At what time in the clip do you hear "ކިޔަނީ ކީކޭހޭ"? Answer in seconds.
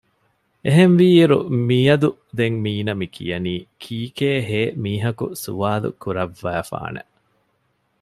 3.15-4.61